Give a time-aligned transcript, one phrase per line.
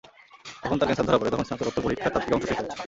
[0.63, 2.77] যখন তাঁর ক্যানসার ধরা পড়ে, তখন স্নাতকোত্তর পরীক্ষার তাত্ত্বিক অংশ শেষ হয়েছে।